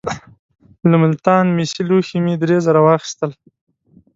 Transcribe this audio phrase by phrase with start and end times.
[0.89, 3.31] له ملتان مسي لوښي مې درې زره واخیستل.